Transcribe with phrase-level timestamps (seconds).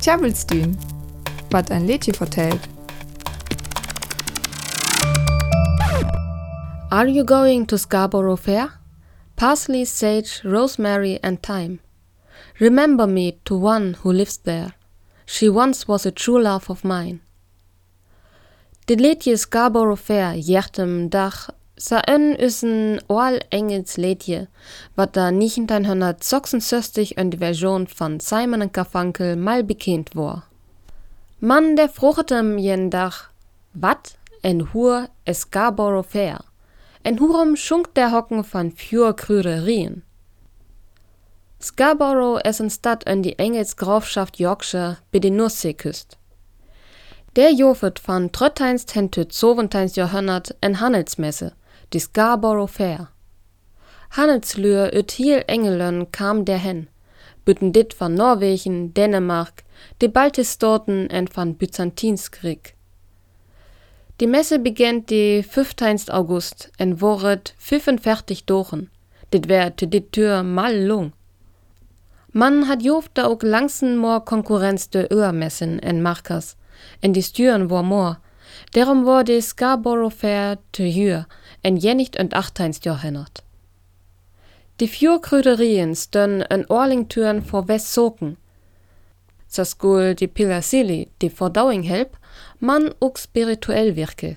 [0.00, 0.76] Tjabelstühn,
[1.50, 2.60] was ein Liedje vertellt.
[6.90, 8.72] Are you going to Scarborough Fair?
[9.36, 11.80] Parsley, sage, rosemary, and thyme.
[12.58, 14.74] Remember me to one who lives there.
[15.24, 17.20] She once was a true love of mine.
[18.86, 21.34] Dit liedje Scarborough Fair jechtem dag
[21.80, 24.48] sa en is een oal engels liedje,
[24.94, 30.48] wat da 1966 in de version van Simon Garfunkel mal bekend war.
[31.38, 33.32] Man der fruchtem jen dag,
[33.72, 36.40] wat en hur es Scarborough Fair.
[37.02, 40.02] En hurum schunkt der Hocken van fjur Krüderien.
[41.58, 46.18] Scarborough is een stad in die Engels Grafschaft Yorkshire bij de Noordzeekust.
[47.32, 51.52] Der jofet van Trötteins ten tot Zoventijns Jahrhundert en Handelsmesse,
[51.92, 53.08] die Scarborough Fair.
[54.10, 56.88] Handelslür ut hiel Engelen kam der hen,
[57.44, 59.64] bütten dit van Norwegen, Dänemark,
[59.98, 62.74] de Baltistorten en van Byzantinskrieg.
[64.20, 66.08] Die Messe beginnt die 15.
[66.08, 68.90] August en wordt 45 dochen.
[69.30, 71.12] Dit wär te dit Tür mal lung.
[72.32, 76.56] Man hat joft da ook langsen more Konkurrenz de Öermessen en Markers,
[77.00, 78.18] en die sturen war more.
[78.70, 81.26] Darum war die Scarborough Fair te huur
[81.62, 82.76] en jennicht und 18.
[82.82, 83.42] Jahrhundert.
[84.80, 88.36] Die vier Kröderien stön en Orlingtüren vor Westsoken.
[89.46, 92.16] Zaskul die Pilasili, die Verdauung help,
[92.60, 94.36] man ook spirituell wirke.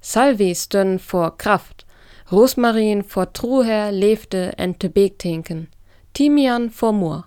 [0.00, 1.86] Salvi stön vor Kraft,
[2.32, 5.68] Rosmarin vor Truher, Lefte en te Beektinken.
[6.14, 7.26] Timian vor Moor.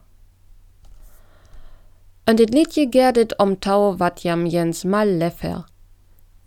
[2.26, 5.66] Und dit liedje gerdet om tau wat jam jens mal leffer.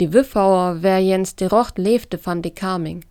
[0.00, 3.04] Die Wüffauer wär jens de rocht lefte van de Kaming.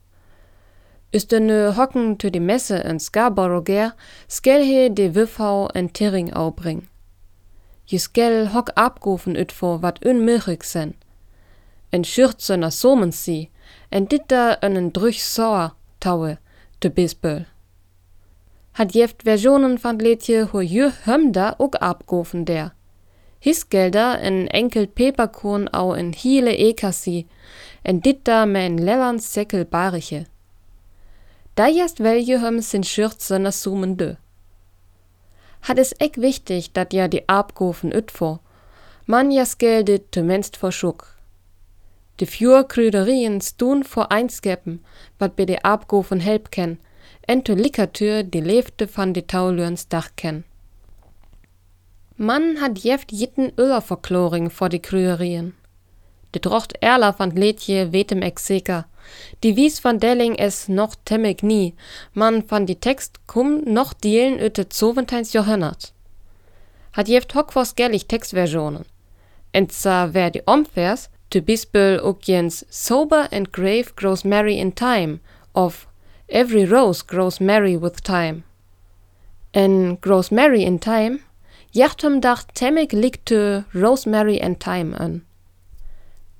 [1.12, 3.96] Ist de nö hocken to de Messe in Scarborough ger,
[4.28, 6.88] skell he de Wüffau en Tiring aubring.
[7.86, 10.96] Je skell hock abgofen vor wat unmöglich sen.
[11.90, 13.50] En schürze na somens sie,
[13.90, 16.38] en ditter en drüch sauer taue,
[16.80, 17.46] de bisböll
[18.76, 22.75] hat jeft Versionen van liedje hoe je hem da ook abgofen der.
[23.46, 27.28] His gelder en enkel peperkorn au en hiele ekassi,
[27.82, 30.26] en dit da mijn lelland sekkel bariche.
[31.54, 34.16] Da jest welje hem sin schürze na sumen de.
[35.60, 38.40] Hat es ek wichtig, dat ja die abgofen utfo,
[39.06, 41.06] man jas gelde temenst verschuck.
[42.16, 44.82] De fjur Krüderien stun vor einskeppen,
[45.18, 46.80] wat be de abgofen help ken,
[47.22, 50.44] en te likatuur die leefde van de tauluens dag ken.
[52.18, 55.54] Man hat jeft jitten Öllerverkloring vor die Krüerien.
[56.32, 58.86] De drocht Erler van Letje wetem ex seker.
[59.40, 61.74] Die wies van Delling es noch temmig nie,
[62.14, 65.92] man van die Text kum noch dielen öte Zoventijns Jahrhundert.
[66.92, 68.86] Hat jeft hockvors gellig Textversionen.
[69.52, 74.74] En za wer die omvers, te bispel ook jens Sober and Grave Grows Merry in
[74.74, 75.20] Time,
[75.52, 75.88] of
[76.28, 78.44] Every rose grows merry with time.
[79.52, 81.20] En grows merry in time,
[81.76, 85.26] jachtum dach temmig likte rosemary and time an.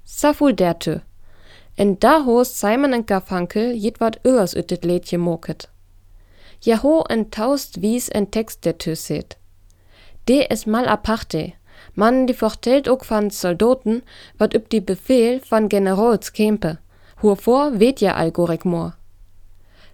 [0.06, 1.02] Saful derte.
[1.76, 5.68] En da hoos Simon en Garfunkel jitwat öers ut dit liedje moket.
[6.64, 9.36] Ja ho en taust wies en text der tö seht.
[10.24, 11.54] De es mal aparte,
[11.94, 14.04] man die vertelt ook van Soldaten,
[14.38, 16.78] wat üb die Befehl van Generals kempe.
[17.22, 18.96] Hur vor weht ja algorek mor.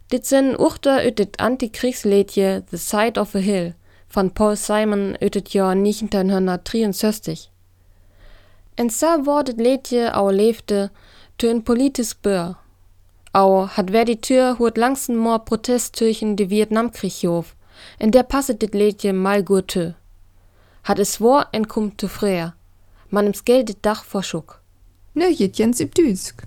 [0.07, 3.73] Dit sind uchter ut dit Antikriegsliedje The Side of a Hill
[4.11, 7.49] von Paul Simon ut dit Jahr 1963.
[8.75, 10.91] En sa war dit liedje au leefde
[11.37, 12.57] to een politisch beur.
[13.31, 17.55] Au hat wer die Tür huet langsten more Protest türchen de Vietnamkrieg jof,
[17.97, 19.93] en der passet dit liedje mal gut tö.
[20.83, 22.53] Hat es war en kum zu früher.
[23.09, 24.61] Man ims Geld dit Dach verschuck.
[25.13, 26.43] Ne, jetjens im Düsk.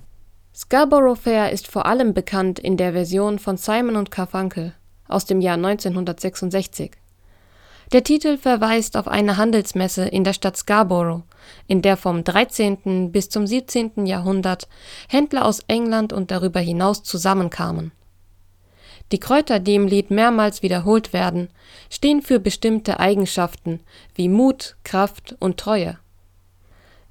[0.55, 4.75] Scarborough Fair ist vor allem bekannt in der Version von Simon und Garfunkel
[5.09, 6.93] aus dem Jahr 1966.
[7.93, 11.23] Der Titel verweist auf eine Handelsmesse in der Stadt Scarborough,
[11.67, 13.13] in der vom 13.
[13.13, 14.07] bis zum 17.
[14.07, 14.69] Jahrhundert
[15.09, 17.93] Händler aus England und darüber hinaus zusammenkamen.
[19.13, 21.49] Die Kräuter, die im Lied mehrmals wiederholt werden,
[21.91, 23.81] stehen für bestimmte Eigenschaften
[24.15, 25.99] wie Mut, Kraft und Treue.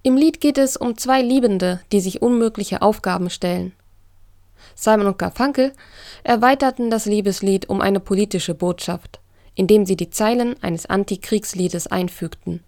[0.02, 3.74] Im Lied geht es um zwei Liebende, die sich unmögliche Aufgaben stellen.
[4.76, 5.72] Simon und Garfunkel
[6.24, 9.22] erweiterten das Liebeslied um eine politische Botschaft,
[9.56, 12.64] indem sie die Zeilen eines Antikriegsliedes einfügten